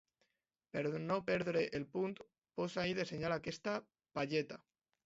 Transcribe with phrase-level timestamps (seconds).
[0.75, 2.17] Per no perdre el punt,
[2.63, 3.79] posa-hi de senyal aquesta
[4.19, 4.65] palleta.